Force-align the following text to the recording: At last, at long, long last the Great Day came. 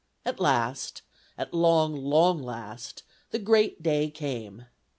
At 0.25 0.39
last, 0.39 1.03
at 1.37 1.53
long, 1.53 1.95
long 1.95 2.41
last 2.41 3.03
the 3.29 3.37
Great 3.37 3.83
Day 3.83 4.09
came. 4.09 4.65